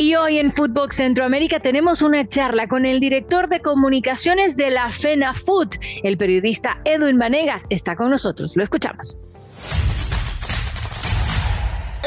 [0.00, 4.92] Y hoy en Footbox Centroamérica tenemos una charla con el director de comunicaciones de la
[4.92, 5.70] FENA Food.
[6.04, 8.56] El periodista Edwin Vanegas está con nosotros.
[8.56, 9.18] Lo escuchamos.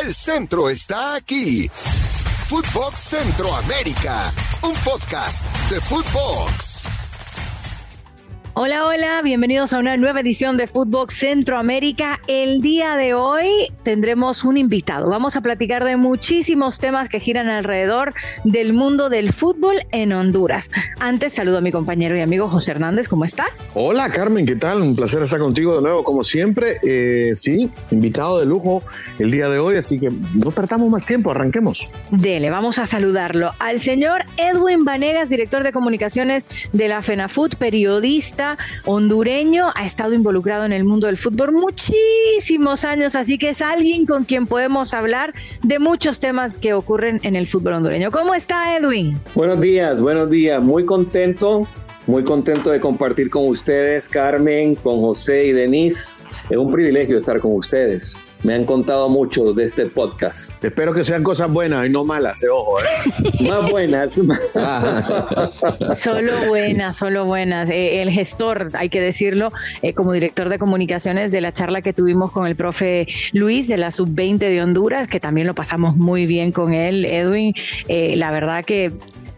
[0.02, 1.70] El centro está aquí.
[2.48, 4.32] Footbox Centroamérica,
[4.64, 7.01] un podcast de Footbox.
[8.54, 12.20] Hola, hola, bienvenidos a una nueva edición de Fútbol Centroamérica.
[12.28, 15.10] El día de hoy tendremos un invitado.
[15.10, 18.14] Vamos a platicar de muchísimos temas que giran alrededor
[18.44, 20.70] del mundo del fútbol en Honduras.
[21.00, 23.46] Antes saludo a mi compañero y amigo José Hernández, ¿cómo está?
[23.74, 24.82] Hola Carmen, ¿qué tal?
[24.82, 26.76] Un placer estar contigo de nuevo, como siempre.
[26.84, 28.84] Eh, sí, invitado de lujo
[29.18, 31.94] el día de hoy, así que no perdamos más tiempo, arranquemos.
[32.12, 38.41] Dele, vamos a saludarlo al señor Edwin Vanegas, director de comunicaciones de la FENAFUT, periodista
[38.86, 44.06] hondureño, ha estado involucrado en el mundo del fútbol muchísimos años, así que es alguien
[44.06, 48.12] con quien podemos hablar de muchos temas que ocurren en el fútbol hondureño.
[48.12, 49.20] ¿Cómo está Edwin?
[49.36, 51.68] Buenos días, buenos días, muy contento
[52.08, 56.20] muy contento de compartir con ustedes, Carmen, con José y Denise.
[56.50, 58.26] Es un privilegio estar con ustedes.
[58.44, 60.64] Me han contado mucho de este podcast.
[60.64, 62.80] Espero que sean cosas buenas y no malas, eh, ojo.
[62.80, 62.84] ¿eh?
[63.48, 64.14] Más buenas.
[65.96, 67.70] solo buenas, solo buenas.
[67.70, 69.52] Eh, el gestor, hay que decirlo,
[69.96, 73.92] como director de comunicaciones de la charla que tuvimos con el profe Luis de la
[73.92, 77.54] Sub-20 de Honduras, que también lo pasamos muy bien con él, Edwin.
[77.88, 78.92] la verdad que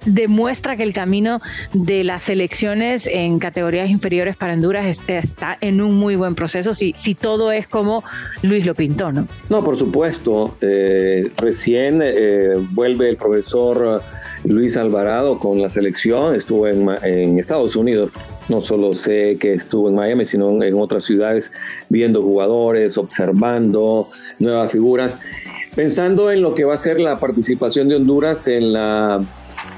[0.06, 1.42] demuestra que el camino
[1.74, 6.94] de las elecciones en categorías inferiores para Honduras está en un muy buen proceso, si,
[6.96, 8.04] si todo es como
[8.42, 9.28] Luis lo pintó, ¿no?
[9.50, 10.58] No, por supuesto.
[10.62, 14.02] Eh, recién eh, vuelve el profesor
[14.44, 18.12] Luis Alvarado con la selección, estuvo en, en, Estados Unidos.
[18.50, 21.52] No solo sé que estuvo en Miami, sino en otras ciudades
[21.90, 24.10] viendo jugadores, observando
[24.40, 25.20] nuevas figuras,
[25.76, 29.24] pensando en lo que va a ser la participación de Honduras en la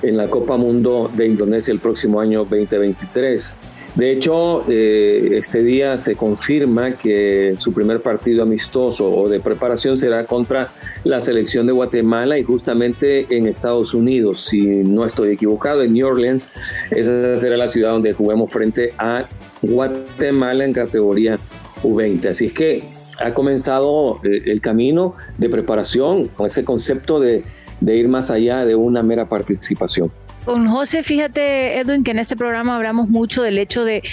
[0.01, 3.55] en la Copa Mundo de Indonesia el próximo año 2023.
[3.95, 9.97] De hecho, eh, este día se confirma que su primer partido amistoso o de preparación
[9.97, 10.69] será contra
[11.05, 16.07] la selección de Guatemala y justamente en Estados Unidos, si no estoy equivocado, en New
[16.07, 16.51] Orleans.
[16.91, 19.27] Esa será la ciudad donde juguemos frente a
[19.61, 21.39] Guatemala en categoría
[21.81, 22.27] U20.
[22.27, 22.83] Así es que
[23.23, 27.45] ha comenzado eh, el camino de preparación con ese concepto de
[27.79, 30.11] de ir más allá de una mera participación.
[30.45, 34.03] Con José, fíjate, Edwin, que en este programa hablamos mucho del hecho de,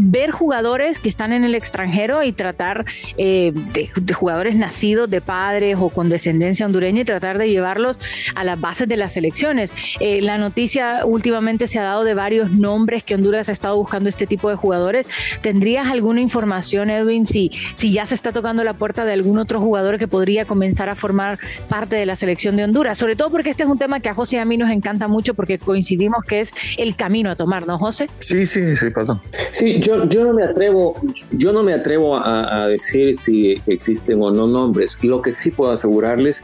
[0.00, 2.84] ver jugadores que están en el extranjero y tratar
[3.16, 7.98] eh, de, jugadores nacidos de padres o con descendencia hondureña y tratar de llevarlos
[8.34, 9.72] a las bases de las selecciones.
[10.00, 14.08] Eh, la noticia últimamente se ha dado de varios nombres que Honduras ha estado buscando
[14.08, 15.06] este tipo de jugadores.
[15.40, 19.60] ¿Tendrías alguna información, Edwin, si, si ya se está tocando la puerta de algún otro
[19.60, 21.38] jugador que podría comenzar a formar
[21.68, 22.98] parte de la selección de Honduras?
[22.98, 25.08] Sobre todo porque este es un tema que a José y a mí nos encanta
[25.08, 28.08] mucho porque coincidimos que es el camino a tomar, ¿no, José?
[28.18, 29.20] Sí, sí, sí, perdón.
[29.50, 31.00] Sí, yo, yo no me atrevo,
[31.32, 34.98] yo no me atrevo a, a decir si existen o no nombres.
[35.02, 36.42] Lo que sí puedo asegurarles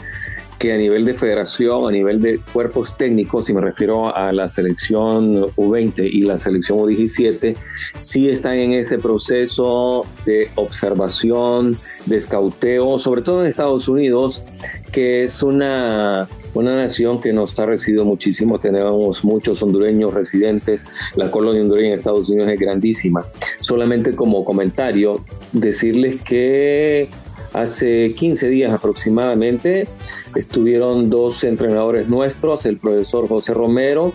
[0.59, 4.49] que a nivel de federación, a nivel de cuerpos técnicos, y me refiero a la
[4.49, 7.57] selección U20 y la selección U17,
[7.97, 14.45] sí están en ese proceso de observación, de escauteo, sobre todo en Estados Unidos,
[14.93, 21.31] que es una una nación que nos ha recibido muchísimo, tenemos muchos hondureños residentes, la
[21.31, 23.27] colonia hondureña en Estados Unidos es grandísima.
[23.59, 27.09] Solamente como comentario, decirles que
[27.53, 29.87] hace 15 días aproximadamente
[30.35, 34.13] estuvieron dos entrenadores nuestros, el profesor José Romero,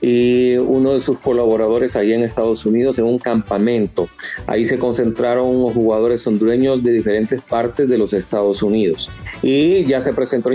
[0.00, 4.08] y uno de sus colaboradores allá en Estados Unidos en un campamento.
[4.46, 9.10] Ahí se concentraron jugadores hondureños de diferentes partes de los Estados Unidos.
[9.42, 10.50] Y ya se presentó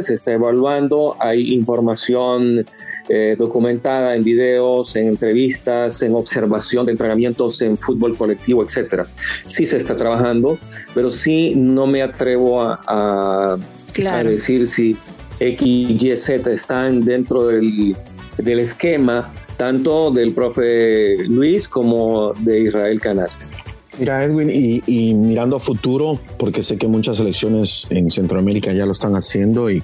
[0.00, 2.66] se está evaluando, hay información
[3.08, 9.06] eh, documentada en videos, en entrevistas, en observación de entrenamientos en fútbol colectivo, etcétera.
[9.44, 10.58] Sí se está trabajando,
[10.94, 14.96] pero sí no me atrevo a, a, decir si
[15.40, 17.96] X, Y, Z están dentro del,
[18.36, 23.63] del esquema tanto del profe Luis como de Israel Canales.
[23.98, 28.92] Mira, Edwin, y, mirando a futuro, porque sé que muchas selecciones en Centroamérica ya lo
[28.92, 29.82] están haciendo y,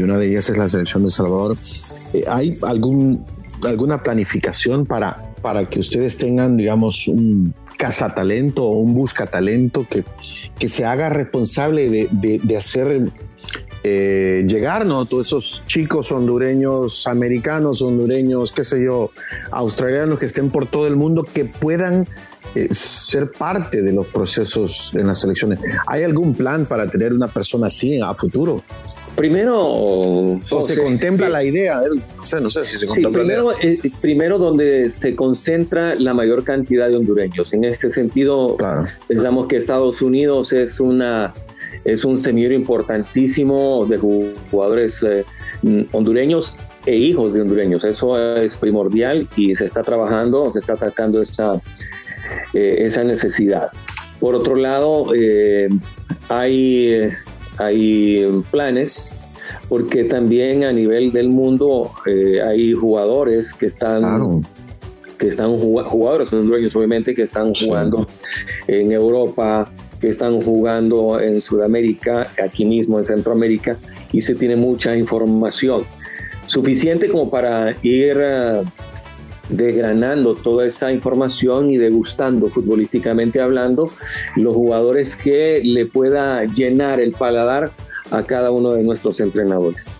[0.00, 1.56] una de ellas es la selección de El Salvador,
[2.14, 3.26] eh, ¿hay algún,
[3.62, 10.04] alguna planificación para, para que ustedes tengan, digamos, un cazatalento o un buscatalento que,
[10.58, 13.12] que se haga responsable de, hacer
[13.82, 15.04] eh, llegar, ¿no?
[15.04, 19.10] Todos esos chicos hondureños, americanos, hondureños, qué sé yo,
[19.50, 22.08] australianos que estén por todo el mundo, que puedan
[22.54, 25.58] eh, ser parte de los procesos en las elecciones.
[25.86, 28.62] ¿Hay algún plan para tener una persona así a futuro?
[29.16, 31.80] Primero, o se contempla la idea,
[32.16, 33.20] no sé, no sé si se contempla.
[33.20, 37.52] primero, eh, primero donde se concentra la mayor cantidad de hondureños.
[37.52, 38.56] En este sentido,
[39.06, 41.32] pensamos que Estados Unidos es una
[41.84, 45.24] es un semillero importantísimo de jugadores eh,
[45.92, 46.56] hondureños
[46.86, 47.84] e hijos de hondureños.
[47.84, 51.60] Eso es primordial y se está trabajando, se está atacando esa,
[52.52, 53.70] eh, esa necesidad.
[54.20, 55.06] Por otro lado,
[56.28, 57.10] hay
[57.58, 59.14] hay planes
[59.68, 64.44] porque también a nivel del mundo eh, hay jugadores que están
[65.18, 68.06] que están jugadores son dueños obviamente que están jugando
[68.66, 73.78] en Europa que están jugando en Sudamérica aquí mismo en Centroamérica
[74.12, 75.84] y se tiene mucha información.
[76.46, 78.64] Suficiente como para ir uh,
[79.48, 83.90] desgranando toda esa información y degustando futbolísticamente hablando
[84.36, 87.70] los jugadores que le pueda llenar el paladar
[88.10, 89.90] a cada uno de nuestros entrenadores.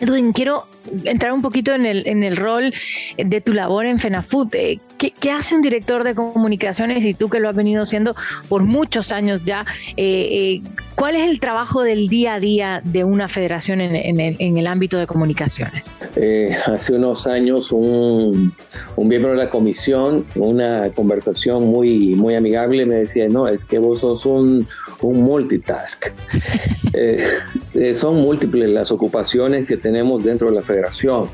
[0.00, 0.66] Edwin, quiero
[1.04, 2.72] entrar un poquito en el, en el rol
[3.16, 4.54] de tu labor en FENAFUT.
[4.54, 8.14] Eh, ¿Qué, hace un director de comunicaciones y tú que lo has venido haciendo
[8.48, 9.66] por muchos años ya?
[9.96, 10.62] Eh, eh,
[10.96, 15.06] ¿Cuál es el trabajo del día a día de una federación en, el, ámbito de
[15.06, 15.90] comunicaciones?
[16.66, 18.54] hace unos años un,
[18.96, 24.00] miembro de la comisión, una conversación muy, muy amigable, me decía, no, es que vos
[24.00, 24.66] sos un,
[25.00, 26.06] un multitask.
[27.94, 31.28] son múltiples las ocupaciones que tenemos dentro de la federación.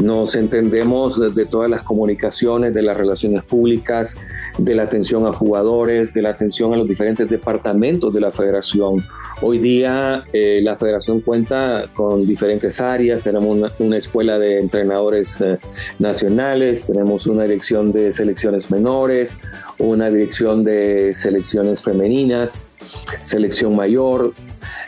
[0.00, 4.16] Nos entendemos de todas las comunicaciones, de las relaciones públicas,
[4.58, 9.04] de la atención a jugadores, de la atención a los diferentes departamentos de la federación.
[9.40, 15.58] Hoy día eh, la federación cuenta con diferentes áreas, tenemos una, escuela de entrenadores eh,
[15.98, 19.36] nacionales, tenemos una dirección de selecciones menores,
[19.78, 22.68] una dirección de selecciones femeninas,
[23.22, 24.32] selección mayor,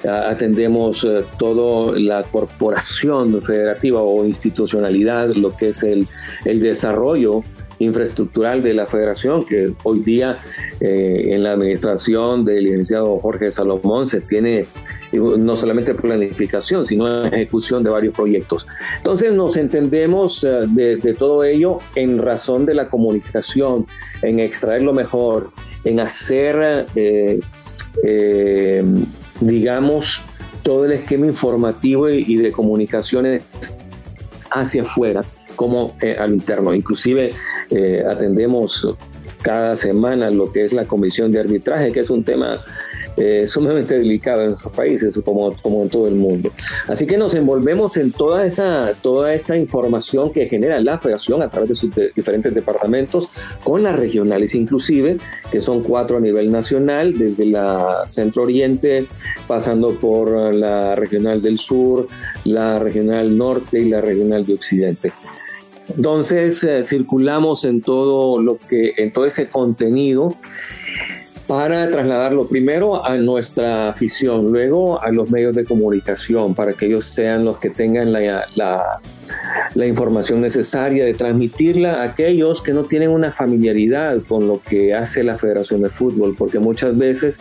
[0.08, 6.06] atendemos eh, toda la corporación federativa o institucionalidad, lo que es el,
[6.44, 7.42] el desarrollo
[7.78, 10.38] infraestructural de la federación, que hoy día
[10.80, 14.66] eh, en la administración del licenciado Jorge Salomón se tiene
[15.12, 18.66] no solamente planificación, sino ejecución de varios proyectos.
[18.96, 23.86] Entonces nos entendemos eh, de, todo ello en razón de la comunicación,
[24.22, 25.50] en extraer lo mejor,
[25.84, 27.40] en hacer eh,
[29.40, 30.22] digamos,
[30.62, 33.42] todo el esquema informativo y, de comunicaciones
[34.50, 35.22] hacia afuera
[35.54, 36.74] como eh, al interno.
[36.74, 37.32] Inclusive
[37.70, 38.94] eh, atendemos
[39.44, 42.64] cada semana lo que es la comisión de arbitraje, que es un tema
[43.16, 46.50] eh, sumamente delicado en nuestros países, como, como en todo el mundo.
[46.88, 51.50] Así que nos envolvemos en toda esa, toda esa información que genera la federación a
[51.50, 53.28] través de sus diferentes departamentos,
[53.62, 55.18] con las regionales inclusive,
[55.52, 59.06] que son cuatro a nivel nacional, desde la Centro Oriente,
[59.46, 62.08] pasando por la regional del sur,
[62.44, 65.12] la regional norte y la regional de Occidente.
[65.88, 70.34] Entonces eh, circulamos en todo lo que, en todo ese contenido
[71.46, 77.06] para trasladarlo primero a nuestra afición, luego a los medios de comunicación, para que ellos
[77.06, 83.10] sean los que tengan la, la, información necesaria de transmitirla a aquellos que no tienen
[83.10, 87.38] una familiaridad con lo que hace la Federación de Fútbol, porque muchas veces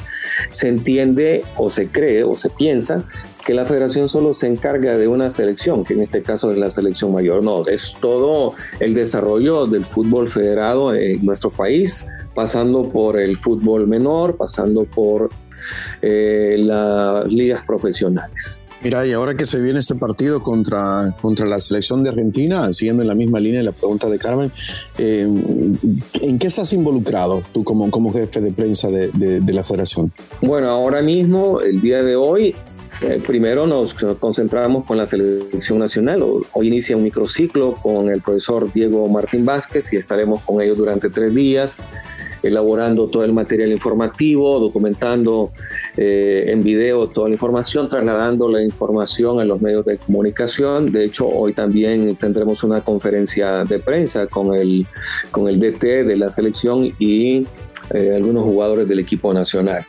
[0.49, 3.05] se entiende o se cree o se piensa
[3.45, 6.69] que la federación solo se encarga de una selección, que en este caso es la
[6.69, 7.43] selección mayor.
[7.43, 13.87] No, es todo el desarrollo del fútbol federado en nuestro país, pasando por el fútbol
[13.87, 15.29] menor, pasando por
[16.01, 18.61] eh, las ligas profesionales.
[18.81, 23.01] Mira, y ahora que se viene este partido contra, contra la selección de Argentina, siguiendo
[23.01, 24.51] en la misma línea de la pregunta de Carmen,
[24.97, 25.21] eh,
[26.21, 29.09] ¿en qué estás involucrado tú como, como jefe de prensa de,
[29.39, 30.11] de la federación?
[30.41, 32.53] Bueno, ahora mismo, el día de hoy,
[33.03, 36.23] eh, primero nos concentramos con la selección nacional.
[36.53, 41.09] Hoy inicia un microciclo con el profesor Diego Martín Vázquez y estaremos con ellos durante
[41.09, 41.79] tres días
[42.43, 45.51] elaborando todo el material informativo, documentando
[45.95, 50.91] eh, en video toda la información, trasladando la información a los medios de comunicación.
[50.91, 54.85] De hecho, hoy también tendremos una conferencia de prensa con el,
[55.31, 57.47] con el DT de la selección y
[57.93, 59.85] eh, algunos jugadores del equipo nacional.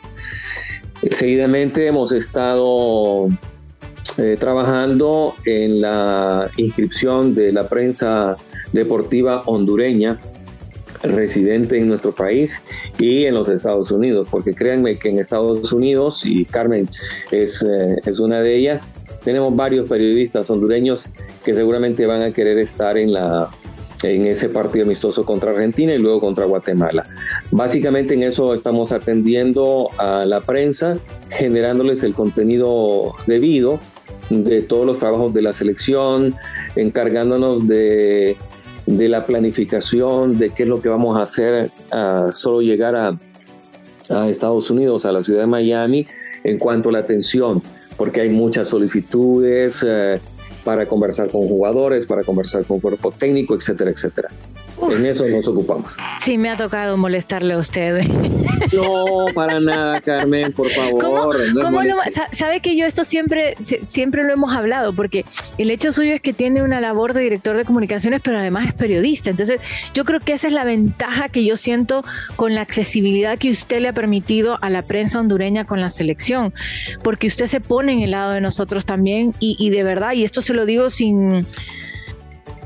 [1.11, 3.27] Seguidamente hemos estado
[4.17, 8.37] eh, trabajando en la inscripción de la prensa
[8.73, 10.19] deportiva hondureña
[11.03, 12.65] residente en nuestro país
[12.97, 16.89] y en los Estados Unidos, porque créanme que en Estados Unidos, y Carmen
[17.31, 18.89] es, eh, es una de ellas,
[19.23, 21.09] tenemos varios periodistas hondureños
[21.43, 23.49] que seguramente van a querer estar en la,
[24.13, 27.05] en ese partido amistoso contra Argentina y luego contra Guatemala.
[27.51, 30.97] Básicamente en eso estamos atendiendo a la prensa,
[31.29, 33.79] generándoles el contenido debido
[34.29, 36.35] de todos los trabajos de la selección,
[36.75, 38.37] encargándonos de,
[38.85, 43.17] la planificación, de qué es lo que vamos a hacer a solo llegar a,
[44.29, 46.05] Estados Unidos, a la ciudad de Miami,
[46.43, 47.63] en cuanto a la atención,
[47.97, 49.83] porque hay muchas solicitudes.
[49.87, 50.19] Eh,
[50.65, 54.29] para conversar con jugadores, para conversar con cuerpo técnico, etcétera, etcétera.
[54.81, 55.93] En eso nos ocupamos.
[56.19, 58.03] Sí, me ha tocado molestarle a usted.
[58.73, 61.37] No, para nada, Carmen, por favor.
[62.31, 65.25] sabe que yo esto siempre, siempre lo hemos hablado, porque
[65.57, 68.73] el hecho suyo es que tiene una labor de director de comunicaciones, pero además es
[68.73, 69.29] periodista.
[69.29, 69.61] Entonces,
[69.93, 72.03] yo creo que esa es la ventaja que yo siento
[72.35, 76.53] con la accesibilidad que usted le ha permitido a la prensa hondureña con la selección,
[77.03, 80.23] porque usted se pone en el lado de nosotros también y, y de verdad, y
[80.23, 81.45] esto se lo digo sin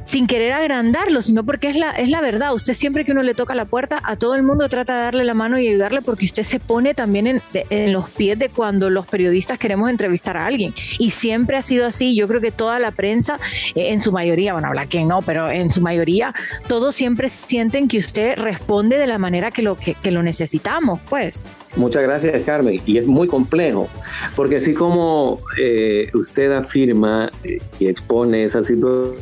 [0.09, 2.55] sin querer agrandarlo, sino porque es la, es la verdad.
[2.55, 5.23] Usted siempre que uno le toca la puerta, a todo el mundo trata de darle
[5.23, 9.05] la mano y ayudarle porque usted se pone también en, los pies de cuando los
[9.05, 10.73] periodistas queremos entrevistar a alguien.
[10.97, 12.15] Y siempre ha sido así.
[12.15, 13.39] Yo creo que toda la prensa,
[13.75, 16.33] eh, en su mayoría, bueno, habla quien no, pero en su mayoría,
[16.67, 21.43] todos siempre sienten que usted responde de la manera que lo, que, lo necesitamos, pues.
[21.75, 22.81] Muchas gracias, Carmen.
[22.87, 23.87] Y es muy complejo,
[24.35, 29.13] porque así como eh, usted afirma eh, y expone esa situación,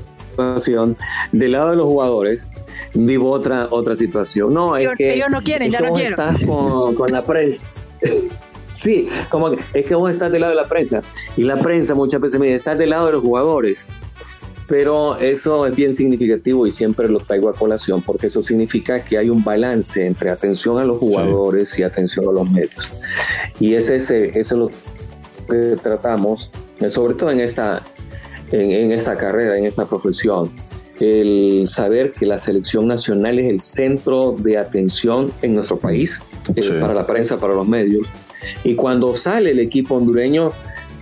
[1.31, 2.51] del lado de los jugadores,
[2.93, 4.53] vivo otra, otra situación.
[4.53, 6.09] No, es que ellos no quieren, ya no quiero.
[6.09, 7.65] estás con, la prensa.
[8.73, 11.01] sí, como que es que vos estás del lado de la prensa.
[11.35, 13.89] Y la prensa muchas veces me dice, estás del lado de los jugadores.
[14.67, 19.17] Pero eso es bien significativo y siempre lo traigo a colación porque eso significa que
[19.17, 22.91] hay un balance entre atención a los jugadores y atención a los medios.
[23.61, 24.71] Y ese, ese, eso es lo
[25.47, 26.51] que tratamos,
[26.89, 27.81] sobre todo en esta,
[28.51, 30.51] en, esta carrera, en esta profesión.
[30.99, 36.21] El saber que la selección nacional es el centro de atención en nuestro país,
[36.55, 38.07] eh, para la prensa, para los medios.
[38.63, 40.51] Y cuando sale el equipo hondureño,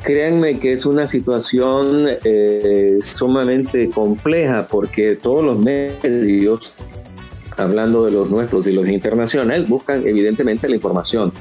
[0.03, 6.73] créanme que es una situación eh, sumamente compleja porque todos los medios
[7.57, 11.31] hablando de los nuestros y los internacionales, buscan evidentemente la información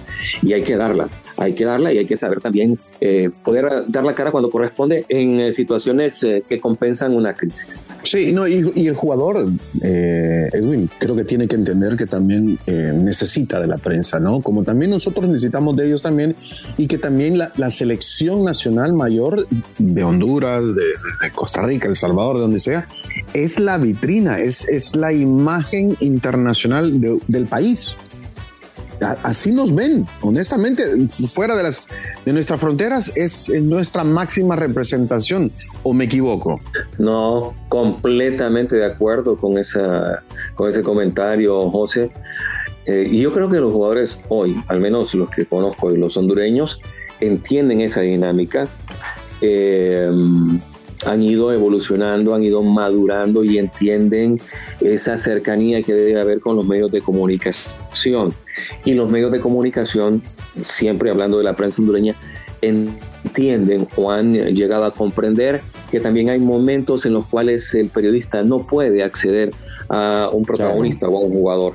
[0.43, 4.05] y hay que darla hay que darla y hay que saber también eh, poder dar
[4.05, 7.83] la cara cuando corresponde en eh, situaciones eh, que compensan una crisis.
[8.03, 9.49] Sí, no, y, el jugador,
[9.83, 14.41] Edwin, creo que tiene que entender que también necesita de la prensa, ¿no?
[14.41, 16.37] Como también nosotros necesitamos de ellos también
[16.76, 19.49] y que también la, selección nacional mayor
[19.79, 22.87] de Honduras, de, Costa Rica, El Salvador, de donde sea,
[23.33, 27.97] es la vitrina, es, es la imagen internacional del país
[29.23, 31.89] así nos ven, honestamente, fuera de, las,
[32.25, 35.51] de nuestras fronteras es nuestra máxima representación,
[35.83, 36.61] ¿o me equivoco?
[36.99, 40.23] No, completamente de acuerdo con, esa,
[40.55, 42.11] con ese comentario, José.
[42.87, 46.17] Eh, y yo creo que los jugadores hoy, al menos los que conozco y los
[46.17, 46.81] hondureños,
[47.21, 48.69] entienden esa dinámica.
[49.41, 50.11] Eh,
[51.07, 54.41] han ido evolucionando, han ido madurando y entienden
[54.81, 58.35] esa cercanía que debe haber con los medios de comunicación.
[58.85, 60.23] Y los medios de comunicación,
[60.61, 62.15] siempre hablando de la prensa hondureña,
[62.63, 68.43] entienden o han llegado a comprender que también hay momentos en los cuales el periodista
[68.43, 69.53] no puede acceder
[69.89, 71.75] a un protagonista o a un jugador,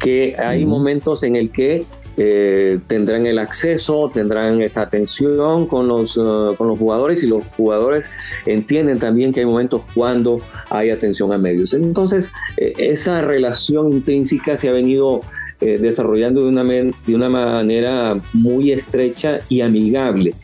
[0.00, 1.84] que hay momentos en el que
[2.16, 7.44] eh, tendrán el acceso, tendrán esa atención con los, uh, con los jugadores y los
[7.56, 8.10] jugadores
[8.46, 10.40] entienden también que hay momentos cuando
[10.70, 11.74] hay atención a medios.
[11.74, 15.22] Entonces, eh, esa relación intrínseca se ha venido
[15.60, 20.34] eh, desarrollando de una, de una manera muy estrecha y amigable.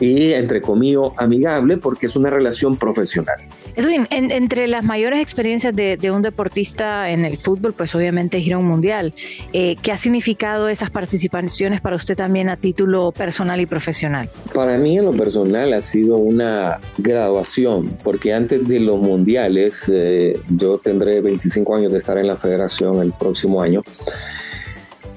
[0.00, 3.38] Y entre comillas, amigable porque es una relación profesional.
[3.76, 8.54] Edwin, entre las mayores experiencias de, un deportista en el fútbol, pues obviamente es ir
[8.54, 9.14] a un mundial.
[9.52, 14.28] Eh, ¿Qué ha significado esas participaciones para usted también a título personal y profesional?
[14.54, 20.38] Para mí en lo personal ha sido una graduación, porque antes de los mundiales, eh,
[20.48, 23.82] yo tendré 25 años de estar en la federación el próximo año.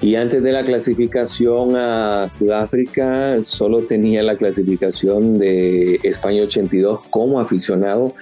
[0.04, 7.40] Y antes de la clasificación a Sudáfrica, solo tenía la clasificación de España 82 como
[7.40, 8.14] aficionado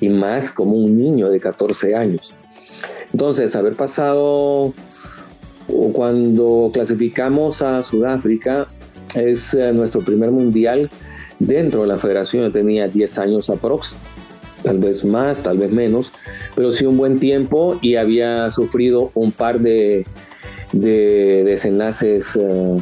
[0.00, 2.34] y más como un niño de 14 años.
[3.12, 4.74] Entonces, haber pasado
[5.92, 8.66] cuando clasificamos a Sudáfrica
[9.14, 10.90] es eh, nuestro primer mundial
[11.38, 12.46] dentro de la federación.
[12.46, 13.94] Yo tenía 10 años aprox,
[14.64, 16.10] tal vez más, tal vez menos,
[16.56, 20.04] pero sí un buen tiempo y había sufrido un par de
[20.72, 22.76] de desenlaces eh,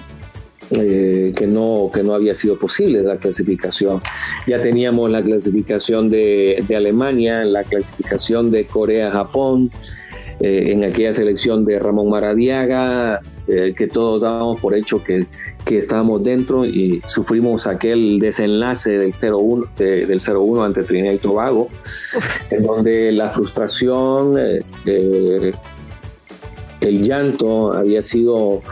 [0.71, 4.03] eh, que, no, que no había sido posible la clasificación.
[4.49, 9.71] Ya teníamos la clasificación de, de Alemania, la clasificación de Corea-Japón,
[10.41, 15.27] eh, en aquella selección de Ramón Maradiaga, eh, que todos dábamos por hecho que,
[15.65, 21.69] que, estábamos dentro y sufrimos aquel desenlace del 0-1 del 0-1 ante Trinidad y Tobago,
[22.51, 24.37] en donde la frustración,
[26.89, 28.63] el llanto había sido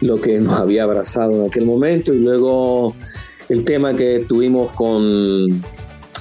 [0.00, 2.94] lo que nos había abrazado en aquel momento y luego
[3.48, 5.62] el tema que tuvimos con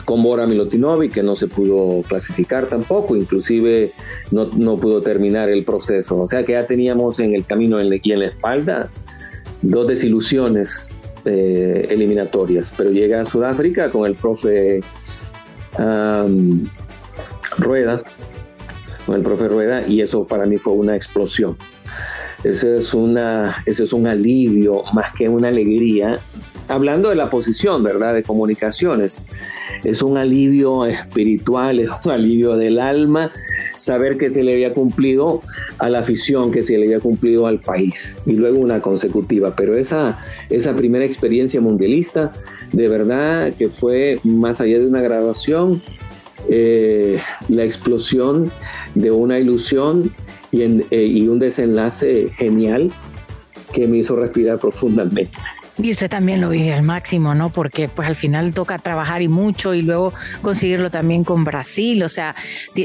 [0.05, 3.93] con Bora Milutinovic, que no se pudo clasificar tampoco, inclusive
[4.31, 6.19] no, no, pudo terminar el proceso.
[6.19, 8.89] O sea que ya teníamos en el camino y en la espalda
[9.61, 10.89] dos desilusiones
[11.25, 12.73] eh, eliminatorias.
[12.75, 14.81] Pero llega a Sudáfrica con el profe
[17.57, 18.03] Rueda,
[19.05, 21.57] con el profe Rueda, y eso para mí fue una explosión.
[22.43, 26.19] Ese es, una, ese es un alivio más que una alegría
[26.67, 28.13] hablando de la posición, ¿verdad?
[28.13, 29.23] De comunicaciones.
[29.83, 33.31] Es un alivio espiritual, es un alivio del alma
[33.75, 35.41] saber que se le había cumplido
[35.79, 39.55] a la afición, que se le había cumplido al país y luego una consecutiva.
[39.55, 42.31] Pero esa, esa primera experiencia mundialista,
[42.71, 45.81] de verdad que fue más allá de una graduación,
[46.49, 47.19] eh,
[47.49, 48.51] la explosión
[48.95, 50.11] de una ilusión
[50.51, 52.91] y, eh, y un desenlace genial
[53.73, 55.37] que me hizo respirar profundamente.
[55.81, 57.49] Y usted también lo vive al máximo, ¿no?
[57.49, 62.09] Porque pues al final toca trabajar y mucho y luego conseguirlo también con Brasil, o
[62.09, 62.35] sea,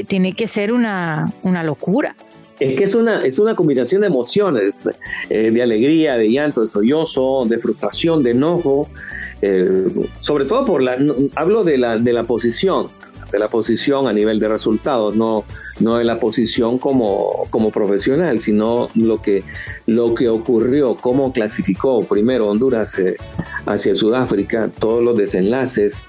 [0.07, 2.15] tiene que ser una, una locura.
[2.59, 4.89] Es que es una, es una combinación de emociones,
[5.29, 8.89] eh, de alegría, de llanto, de sollozo, de frustración, de enojo,
[9.43, 9.85] eh,
[10.21, 10.97] sobre todo por la,
[11.35, 12.87] hablo de la, de la posición,
[13.31, 15.43] de la posición a nivel de resultados, no,
[15.79, 19.43] no de la posición como, como profesional, sino lo que,
[19.85, 23.17] lo que ocurrió, cómo clasificó primero Honduras eh,
[23.65, 26.05] hacia Sudáfrica, todos los desenlaces,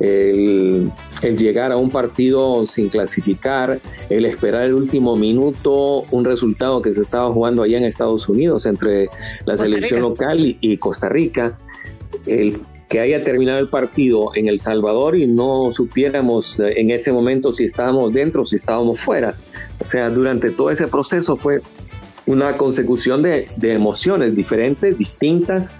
[0.00, 0.90] el,
[1.22, 3.78] el, llegar a un partido sin clasificar,
[4.08, 8.66] el esperar el último minuto, un resultado que se estaba jugando allá en Estados Unidos
[8.66, 9.08] entre
[9.44, 11.58] la selección local y, y Costa Rica,
[12.26, 12.60] el
[12.92, 17.54] que haya terminado el partido en El Salvador y no supiéramos eh, en ese momento
[17.54, 19.34] si estábamos dentro o si estábamos fuera.
[19.82, 21.62] O sea, durante todo ese proceso fue
[22.26, 25.72] una consecución de, emociones diferentes, distintas,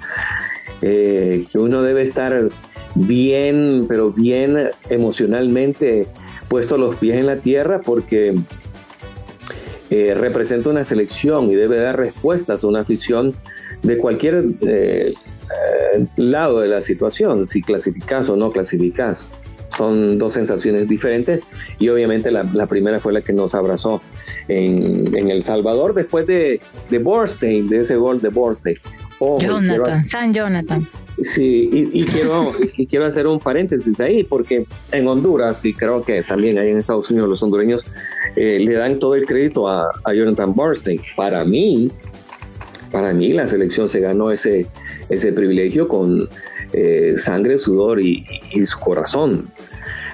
[0.80, 2.48] eh, que uno debe estar
[2.94, 6.06] bien, pero bien emocionalmente
[6.48, 8.34] puesto los pies en la tierra porque
[9.90, 13.34] eh, representa una selección y debe dar respuestas a una afición
[13.82, 15.12] de cualquier eh,
[16.16, 19.26] lado de la situación, si clasificas o no clasificas.
[19.76, 21.40] Son dos sensaciones diferentes
[21.78, 24.02] y obviamente la, primera fue la que nos abrazó
[24.48, 26.60] en, en El Salvador después de,
[26.90, 28.76] de Borstein, de ese gol de Borstein.
[29.40, 30.86] Jonathan, San Jonathan.
[31.20, 36.22] Sí, y, quiero, y quiero hacer un paréntesis ahí, porque en Honduras, y creo que
[36.22, 37.86] también ahí en Estados Unidos los hondureños
[38.36, 41.00] eh, le dan todo el crédito a, a Jonathan Borstein.
[41.16, 41.90] Para mí,
[42.92, 44.66] para mí la selección se ganó ese,
[45.08, 46.28] ese privilegio con
[46.72, 48.24] eh, sangre, sudor y,
[48.66, 49.50] su corazón,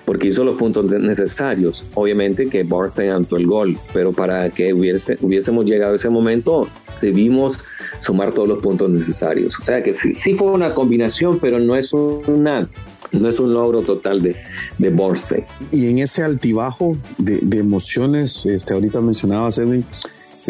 [0.05, 1.85] porque hizo los puntos necesarios.
[1.95, 6.69] Obviamente que Barstein anotó el gol, pero para que hubiese, hubiésemos llegado a ese momento
[7.03, 7.59] debimos
[7.99, 9.59] sumar todos los puntos necesarios.
[9.61, 12.69] O sea que sí, sí fue una combinación, pero no es una
[13.11, 14.37] no es un logro total de,
[14.77, 15.45] de Borstein.
[15.73, 19.87] Y en ese altibajo de, de emociones, este, ahorita mencionabas, Edwin,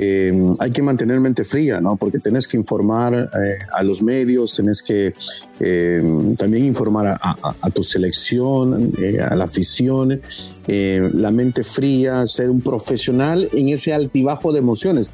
[0.00, 1.96] eh, hay que mantener mente fría, ¿no?
[1.96, 5.12] Porque tenés que informar eh, a los medios, tenés que
[5.58, 8.92] eh, también informar a, tu selección,
[9.28, 10.20] a la afición,
[10.66, 15.12] la mente fría, ser un profesional en ese altibajo de emociones.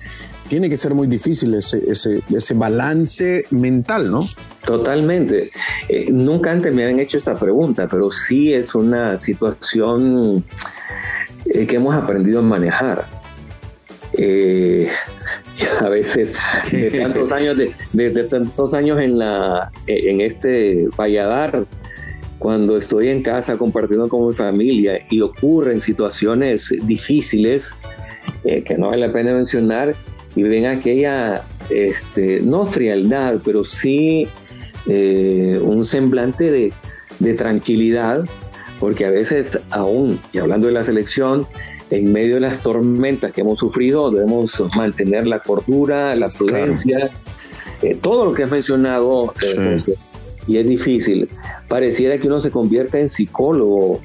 [0.48, 4.28] Tiene que ser muy difícil ese, ese, ese balance mental, ¿no?
[4.66, 5.50] Totalmente.
[6.10, 10.44] nunca antes me habían hecho esta pregunta, pero sí es una situación
[11.44, 13.13] que hemos aprendido a manejar
[14.16, 14.88] eh,
[15.80, 16.32] a veces
[16.70, 21.66] de tantos años de, tantos años en la en este valladar
[22.38, 27.74] cuando estoy en casa compartiendo con mi familia y ocurren situaciones difíciles
[28.44, 29.94] eh, que no vale la pena mencionar
[30.36, 34.28] y ven aquella este no frialdad pero sí
[34.86, 36.72] eh, un semblante de,
[37.20, 38.24] de tranquilidad
[38.80, 41.46] porque a veces aún y hablando de la selección
[41.90, 47.10] en medio de las tormentas que hemos sufrido, debemos mantener la cordura, la prudencia,
[47.82, 49.76] eh, todo lo que has mencionado, eh,
[50.46, 51.28] y es difícil.
[51.68, 54.00] Pareciera que uno se convierte en psicólogo,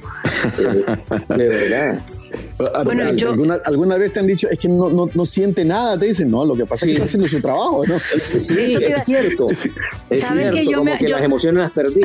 [0.58, 0.84] eh,
[1.36, 2.02] de verdad.
[2.84, 3.04] Bueno,
[3.64, 5.98] ¿Alguna, vez te han dicho, es que no, no, siente nada?
[5.98, 7.98] Te dicen, no, lo que pasa es que está haciendo su trabajo, ¿no?
[7.98, 9.46] Sí, es cierto.
[10.10, 12.02] Es cierto, que como que las emociones las perdí.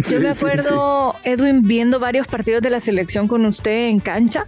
[0.08, 4.46] Yo me acuerdo, Edwin, viendo varios partidos de la selección con usted en cancha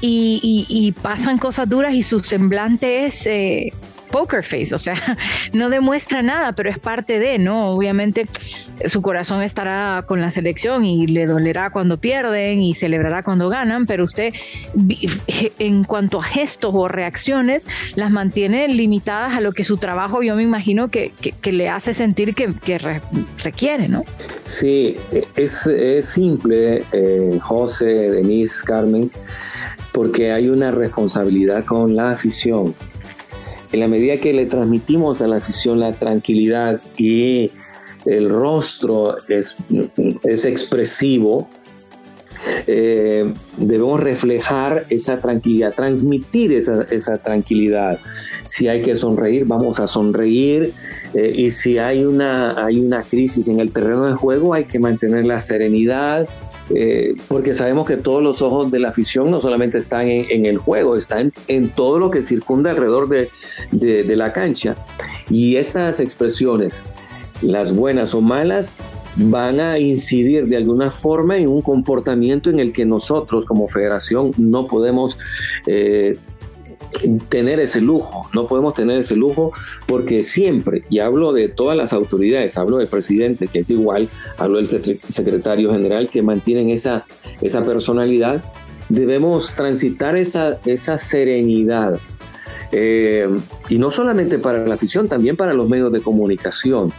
[0.00, 3.72] y, pasan cosas duras y su semblante es eh,
[4.10, 4.94] poker face, o sea,
[5.52, 7.70] no demuestra nada, pero es parte de, ¿no?
[7.70, 8.26] Obviamente
[8.86, 13.86] su corazón estará con la selección y le dolerá cuando pierden y celebrará cuando ganan,
[13.86, 14.32] pero usted
[15.58, 20.34] en cuanto a gestos o reacciones las mantiene limitadas a lo que su trabajo yo
[20.34, 21.12] me imagino que,
[21.50, 22.54] le hace sentir que,
[23.42, 24.04] requiere, ¿no?
[24.44, 24.96] Sí,
[25.36, 25.68] es,
[26.02, 29.10] simple, eh, José, Denise, Carmen
[29.92, 32.74] porque hay una responsabilidad con la afición.
[33.72, 37.50] En la medida que le transmitimos a la afición la tranquilidad y
[38.04, 39.58] el rostro es,
[40.24, 41.48] es expresivo,
[42.66, 47.98] eh, debemos reflejar esa tranquilidad, transmitir esa, tranquilidad.
[48.42, 50.72] Si hay que sonreír, vamos a sonreír.
[51.14, 54.78] Eh, y si hay una, hay una crisis en el terreno de juego, hay que
[54.78, 56.28] mantener la serenidad,
[56.70, 60.58] eh, porque sabemos que todos los ojos de la afición no solamente están en, el
[60.58, 64.76] juego, están en todo lo que circunda alrededor de, la cancha.
[65.28, 66.84] Y esas expresiones,
[67.42, 68.78] las buenas o malas,
[69.16, 74.32] van a incidir de alguna forma en un comportamiento en el que nosotros como federación
[74.36, 75.18] no podemos
[75.66, 76.16] eh,
[77.28, 79.52] tener ese lujo, no podemos tener ese lujo
[79.86, 84.56] porque siempre, y hablo de todas las autoridades, hablo del presidente que es igual, hablo
[84.56, 87.06] del secretario general que mantienen esa,
[87.40, 88.42] esa personalidad,
[88.88, 91.98] debemos transitar esa, esa serenidad.
[92.72, 93.28] Eh,
[93.68, 96.92] y no solamente para la afición, también para los medios de comunicación.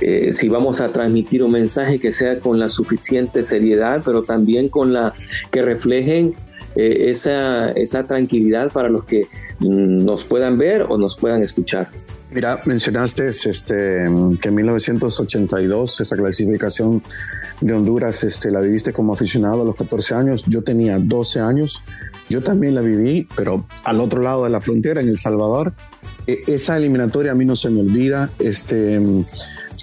[0.00, 4.68] Eh, si vamos a transmitir un mensaje que sea con la suficiente seriedad, pero también
[4.68, 5.12] con la
[5.50, 6.34] que reflejen
[6.76, 9.26] eh, esa, esa tranquilidad para los que
[9.60, 11.90] mm, nos puedan ver o nos puedan escuchar.
[12.30, 14.06] Mira, mencionaste este,
[14.40, 17.02] que en 1982 esa clasificación
[17.62, 20.44] de Honduras este, la viviste como aficionado a los 14 años.
[20.46, 21.82] Yo tenía 12 años.
[22.28, 25.72] Yo también la viví, pero al otro lado de la frontera, en El Salvador.
[26.26, 28.30] E, esa eliminatoria a mí no se me olvida.
[28.38, 29.00] Este,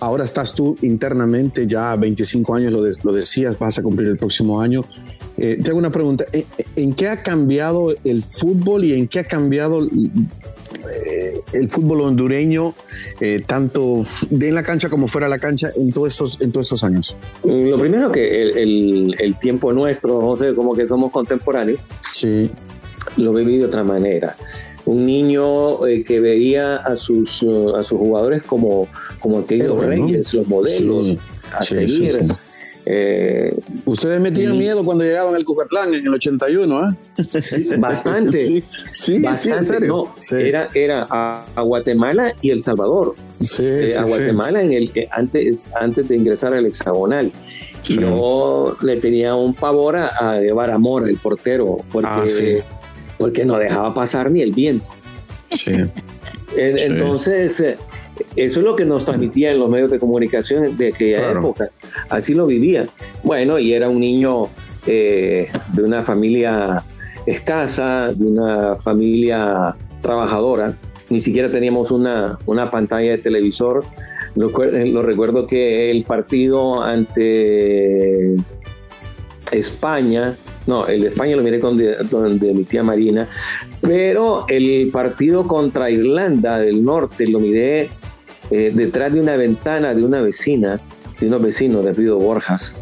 [0.06, 4.62] ahora estás tú internamente, ya 25 años lo, lo decías, vas a cumplir el próximo
[4.62, 4.84] año.
[5.36, 6.26] Eh, te hago una pregunta,
[6.76, 12.76] ¿En, qué ha cambiado el fútbol y en qué ha cambiado eh, el fútbol hondureño,
[13.20, 16.52] eh, tanto de en la cancha como fuera de la cancha, en todos estos, en
[16.52, 17.18] todos estos años?
[17.44, 22.52] Lo primero que el, tiempo nuestro, José, como que somos contemporáneos, sí.
[23.18, 24.38] lo viví de otra manera
[24.86, 27.44] un niño que veía a sus,
[27.76, 28.88] a sus jugadores como,
[29.20, 31.18] como aquellos reyes, los modelos
[31.52, 32.28] a seguir.
[32.88, 37.78] Eh, Ustedes metían miedo cuando llegaban al Cucatlán en el 81, ¿eh?
[37.80, 38.46] bastante.
[38.46, 39.16] sí, sí,
[39.50, 40.14] en serio.
[40.32, 43.16] Era, era a, Guatemala y El Salvador.
[43.60, 47.32] Eh, a Guatemala en el que antes, antes de ingresar al hexagonal.
[47.88, 52.75] Y yo le tenía un pavor a, llevar Amor, el portero, porque, ah,
[53.18, 54.90] porque no dejaba pasar ni el viento.
[55.52, 55.72] Sí.
[56.58, 57.78] Entonces, eh,
[58.36, 61.70] eso es lo que nos transmitía en los medios de comunicación de aquella época.
[62.10, 62.88] Así lo vivía.
[63.24, 64.50] Bueno, y era un niño
[64.86, 66.84] eh, de una familia
[67.26, 70.78] escasa, de una familia trabajadora.
[71.10, 73.86] Ni siquiera teníamos una, una pantalla de televisor.
[74.36, 78.36] Lo, lo recuerdo que el partido ante
[79.52, 83.28] España, no, el de España lo miré con de, mi tía Marina,
[83.82, 87.90] pero el partido contra Irlanda del Norte lo miré
[88.50, 90.80] eh, detrás de una ventana de una vecina,
[91.20, 92.76] de unos vecinos de Pido Borjas.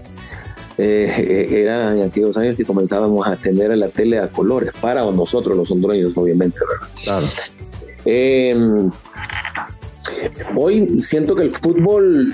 [0.78, 5.56] Eh, eh, eran aquellos años que comenzábamos a tener la tele a colores, para nosotros
[5.58, 6.60] los hondureños, obviamente,
[7.04, 7.28] Claro.
[8.06, 8.92] Em,
[10.56, 12.34] hoy siento que el fútbol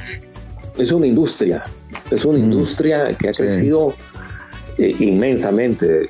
[0.78, 1.64] es una industria,
[2.10, 2.44] es una mm.
[2.44, 3.94] industria que ha crecido
[4.80, 6.10] inmensamente.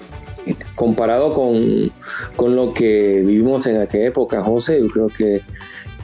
[0.73, 1.91] Comparado con,
[2.35, 5.41] con lo que vivimos en aquella época, José, yo creo que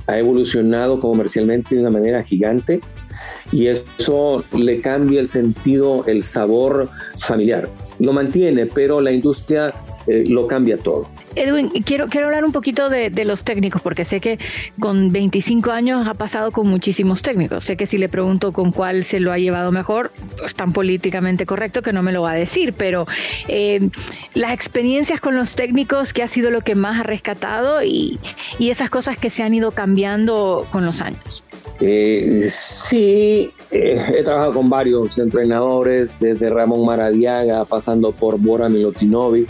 [0.07, 2.79] ha evolucionado comercialmente de una manera gigante
[3.51, 7.69] y eso le cambia el sentido, el sabor familiar.
[7.99, 9.73] Lo mantiene, pero la industria
[10.07, 11.07] eh, lo cambia todo.
[11.35, 14.39] Edwin, quiero, quiero hablar un poquito de, los técnicos, porque sé que
[14.79, 17.63] con 25 años ha pasado con muchísimos técnicos.
[17.63, 20.73] Sé que si le pregunto con cuál se lo ha llevado mejor, es pues tan
[20.73, 23.05] políticamente correcto que no me lo va a decir, pero
[23.47, 23.89] eh,
[24.33, 28.19] las experiencias con los técnicos, ¿qué ha sido lo que más ha rescatado y,
[28.59, 31.43] y esas cosas que se han ido cambiando con los años?
[31.81, 39.49] Eh, sí, eh, he trabajado con varios entrenadores, desde Ramón Maradiaga, pasando por Bora Milotinovic,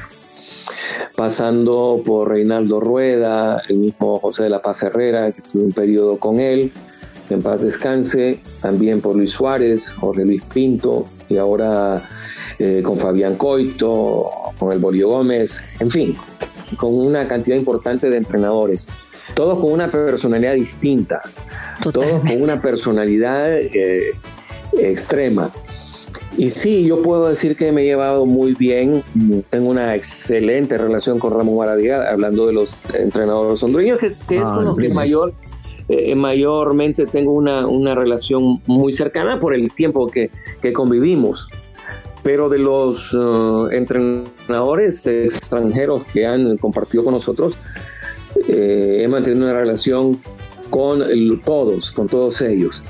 [1.15, 6.17] pasando por Reinaldo Rueda, el mismo José de la Paz Herrera, que tuve un periodo
[6.19, 6.71] con él,
[7.29, 12.07] en paz descanse, también por Luis Suárez, Jorge Luis Pinto, y ahora
[12.59, 16.15] eh, con Fabián Coito, con el Bolio Gómez, en fin,
[16.77, 18.87] con una cantidad importante de entrenadores,
[19.33, 21.21] todos con una personalidad distinta,
[21.81, 24.11] todos con una personalidad eh,
[24.77, 25.51] extrema.
[26.37, 29.03] Y sí, yo puedo decir que me he llevado muy bien.
[29.49, 34.55] Tengo una excelente relación con Ramón Maradiga, hablando de los entrenadores hondureños, que, es ah,
[34.55, 35.33] con los que mayor,
[35.87, 40.29] eh, mayormente tengo una, una, relación muy cercana por el tiempo que,
[40.61, 41.47] que convivimos.
[42.21, 47.55] Pero de los uh, entrenadores extranjeros que han compartido con nosotros,
[48.49, 50.19] eh, he mantenido una relación
[50.69, 51.03] con
[51.45, 52.83] todos, con todos ellos.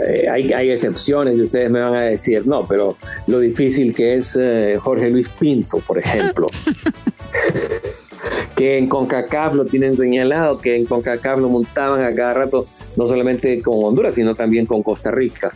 [0.00, 4.36] Eh, hay, excepciones y ustedes me van a decir, no, pero lo difícil que es
[4.40, 6.48] eh, Jorge Luis Pinto, por ejemplo.
[8.56, 12.64] que en CONCACAF lo tienen señalado, que en CONCACAF lo montaban a cada rato,
[12.96, 15.52] no solamente con Honduras, sino también con Costa Rica.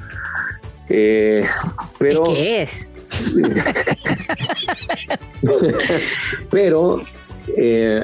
[0.89, 1.45] Eh,
[1.99, 2.89] pero, ¿Qué es?
[6.51, 7.03] pero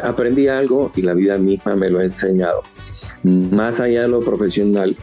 [0.02, 2.62] aprendí algo y la vida misma me lo ha enseñado.
[3.22, 4.96] Más allá de lo profesional,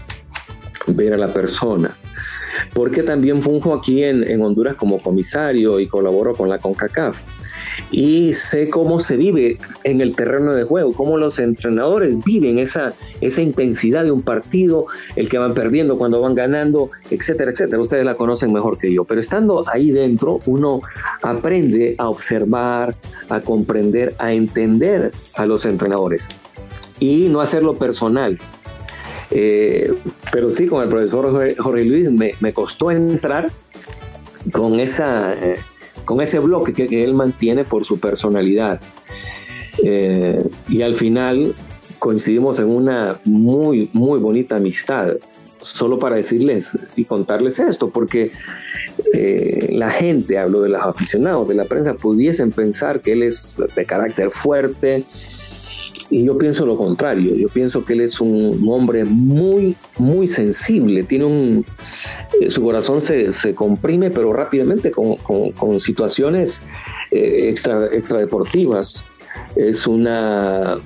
[0.88, 1.98] ver a la persona.
[2.74, 7.24] Porque también funjo aquí en, Honduras como comisario y colaboro con la CONCACAF.
[7.91, 12.93] Y sé cómo se vive en el terreno de juego, cómo los entrenadores viven esa,
[13.22, 17.82] esa intensidad de un partido, el que van perdiendo, cuando van ganando, etcétera, etcétera.
[17.82, 19.04] Ustedes la conocen mejor que yo.
[19.04, 20.82] Pero estando ahí dentro, uno
[21.22, 22.96] aprende a observar,
[23.30, 26.30] a comprender, a entender a los entrenadores
[27.00, 28.39] y no hacerlo personal
[29.31, 29.93] eh,
[30.31, 33.51] pero sí, con el profesor Jorge, Luis me, costó entrar
[34.51, 35.57] con, esa, eh,
[36.05, 38.81] con ese bloque que, él mantiene por su personalidad.
[39.83, 41.55] Eh, y al final
[41.99, 45.13] coincidimos en una muy, muy bonita amistad.
[45.62, 48.33] Solo para decirles y contarles esto, porque
[49.69, 53.86] la gente, hablo de los aficionados, de la prensa, pudiesen pensar que él es de
[53.86, 55.05] carácter fuerte,
[56.13, 61.02] y yo pienso lo contrario, yo pienso que él es un hombre muy, muy sensible,
[61.02, 61.65] tiene un,
[62.39, 66.62] eh, su corazón se, se, comprime, pero rápidamente con, con, situaciones
[67.10, 69.08] eh, extra, extradeportivas.
[69.56, 70.78] Es una,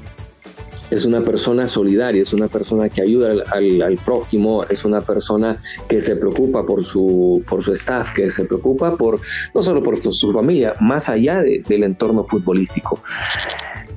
[0.92, 5.58] es una persona solidaria, es una persona que ayuda al, al, prójimo, es una persona
[5.90, 9.20] que se preocupa por su, por su staff, que se preocupa por
[9.54, 13.02] no solo por su, familia, más allá del entorno futbolístico.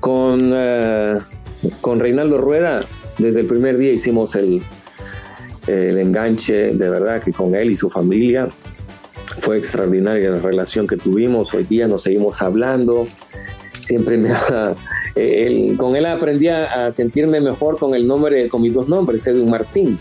[0.01, 1.19] Con, eh,
[1.81, 2.81] con Reinaldo Rueda,
[3.19, 4.63] desde el primer día hicimos el,
[5.67, 8.49] el enganche, de verdad que con él y su familia
[9.39, 11.55] fue extraordinaria la relación que tuvimos.
[11.55, 13.07] Hoy día nos seguimos hablando.
[13.77, 14.31] Siempre me
[15.77, 19.99] con él aprendí a, sentirme mejor con el nombre, con mis dos nombres, Edwin Martín.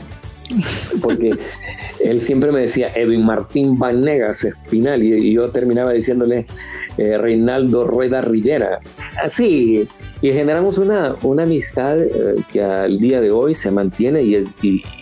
[1.01, 1.37] Porque
[1.99, 6.45] él siempre me decía Edwin Martín Vanegas Espinal y, yo terminaba diciéndole
[6.97, 8.79] eh, Reinaldo Rueda Rivera.
[9.21, 9.87] Así,
[10.21, 12.09] y generamos una, una amistad eh,
[12.51, 14.53] que al día de hoy se mantiene y es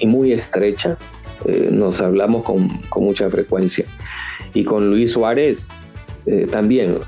[0.06, 0.98] muy estrecha.
[1.46, 3.86] Eh, nos hablamos con, con, mucha frecuencia.
[4.54, 5.76] Y con Luis Suárez
[6.52, 7.00] también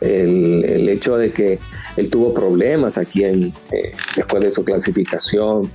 [0.00, 1.58] el, hecho de que
[1.96, 5.70] él tuvo problemas aquí en, eh, después de su clasificación,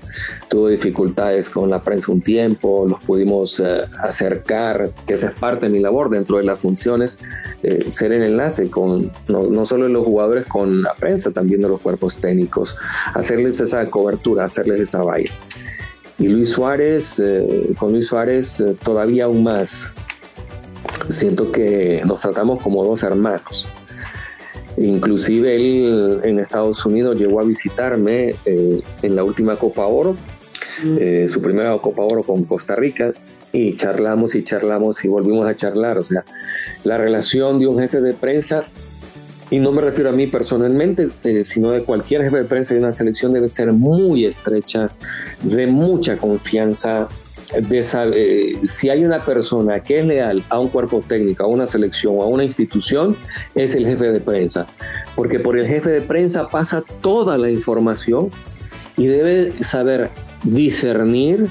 [0.49, 5.65] tuvo dificultades con la prensa un tiempo, los pudimos eh, acercar, que esa es parte
[5.65, 7.19] de mi labor dentro de las funciones,
[7.63, 11.67] eh, ser el enlace con no, no, solo los jugadores con la prensa, también de
[11.67, 12.75] los cuerpos técnicos,
[13.13, 15.31] hacerles esa cobertura, hacerles esa baile.
[16.19, 17.21] Y Luis Suárez,
[17.77, 19.95] con Luis Suárez todavía aún más,
[21.09, 23.67] siento que nos tratamos como dos hermanos.
[24.77, 30.13] Inclusive él en Estados Unidos llegó a visitarme eh, en la última Copa Oro,
[30.83, 30.97] mm.
[30.99, 33.13] eh, su primera Copa Oro con Costa Rica,
[33.51, 35.97] y charlamos y charlamos y volvimos a charlar.
[35.99, 36.25] O sea,
[36.83, 38.65] la relación de un jefe de prensa,
[39.51, 42.79] y no me refiero a mí personalmente, eh, sino de cualquier jefe de prensa de
[42.79, 44.89] una selección debe ser muy estrecha,
[45.43, 47.07] de mucha confianza,
[47.59, 51.67] de saber, si hay una persona que es leal a un cuerpo técnico, a una
[51.67, 53.15] selección, a una institución,
[53.55, 54.67] es el jefe de prensa.
[55.15, 58.29] Porque por el jefe de prensa pasa toda la información
[58.97, 60.09] y debe saber
[60.43, 61.47] discernir,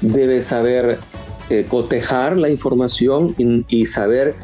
[0.00, 0.98] debe saber
[1.50, 4.34] eh, cotejar la información y, saber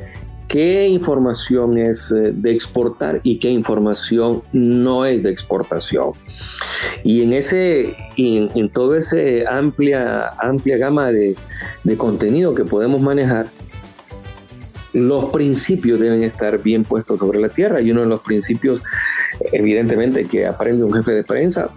[0.48, 6.12] qué información es eh, de exportar y qué información no es de exportación.
[7.04, 9.18] Y en ese, en, en toda esa
[9.56, 11.36] amplia, amplia gama de,
[11.84, 13.46] de contenido que podemos manejar,
[14.94, 18.80] los principios deben estar bien puestos sobre la tierra y uno de los principios,
[19.52, 21.70] evidentemente, que aprende un jefe de prensa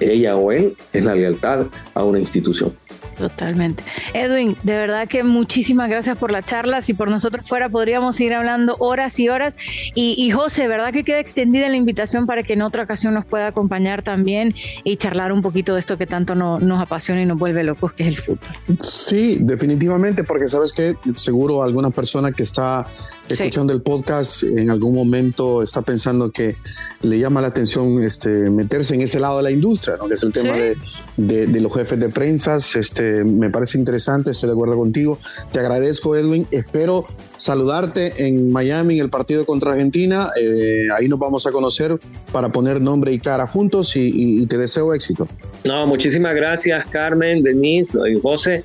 [0.00, 2.74] ella o él, es la lealtad a una institución.
[3.18, 3.82] Totalmente.
[4.14, 6.82] Edwin, de verdad que muchísimas gracias por la charla.
[6.82, 9.54] Si por nosotros fuera, podríamos ir hablando horas y horas.
[9.94, 13.24] Y, y, José, ¿verdad que queda extendida la invitación para que en otra ocasión nos
[13.24, 17.38] pueda acompañar también y charlar un poquito de esto que tanto nos apasiona y nos
[17.38, 18.78] vuelve locos, que es el fútbol?
[18.80, 22.86] Sí, definitivamente, porque sabes que seguro alguna persona que está
[23.28, 26.56] escuchando el podcast en algún momento está pensando que
[27.02, 30.08] le llama la atención este, meterse en ese lado de la industria, ¿no?
[30.08, 30.76] que es el tema de,
[31.16, 32.56] de, los jefes de prensa.
[32.56, 35.18] Este, me parece interesante, estoy de acuerdo contigo.
[35.50, 36.46] Te agradezco, Edwin.
[36.50, 40.28] Espero saludarte en Miami en el partido contra Argentina.
[40.40, 41.98] Eh, ahí nos vamos a conocer
[42.30, 45.28] para poner nombre y cara juntos y, te deseo éxito.
[45.64, 48.64] No, muchísimas gracias, Carmen, Denise y José.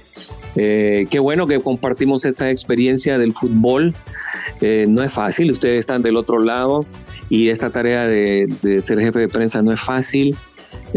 [0.55, 3.93] Eh, qué bueno que compartimos esta experiencia del fútbol.
[4.60, 6.86] Eh, no es fácil, ustedes están del otro lado
[7.29, 10.36] y esta tarea de ser jefe de prensa no es fácil.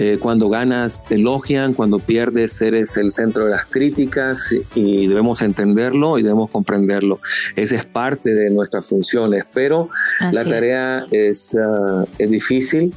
[0.02, 5.42] Eh, cuando ganas te elogian, cuando pierdes eres el centro de las críticas y debemos
[5.42, 7.18] entenderlo y debemos comprenderlo.
[7.54, 9.90] Esa es parte de nuestras funciones, pero
[10.32, 12.94] la tarea es, ah, es, difícil.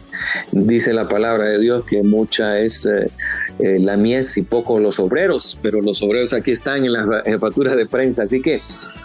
[0.53, 3.11] Dice la palabra de Dios que mucha es eh,
[3.59, 7.75] eh, la mies y poco los obreros, pero los obreros aquí están en las jefaturas
[7.75, 8.23] de prensa.
[8.23, 8.61] Así que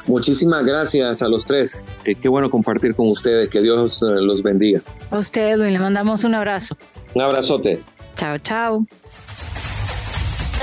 [0.06, 1.84] muchísimas gracias a los tres.
[2.04, 3.48] qué bueno compartir con ustedes.
[3.48, 4.82] Que Dios los bendiga.
[5.10, 6.76] A usted, Edwin, le mandamos un abrazo.
[7.14, 7.82] Un abrazote.
[8.16, 8.84] Chao, chao.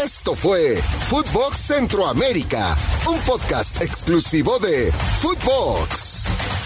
[0.04, 0.76] Esto fue
[1.08, 2.76] Footbox Centroamérica,
[3.08, 6.65] un podcast exclusivo de Footbox.